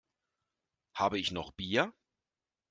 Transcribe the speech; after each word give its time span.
Habe 0.95 1.19
ich 1.19 1.29
noch 1.31 1.51
Bier? 1.51 1.93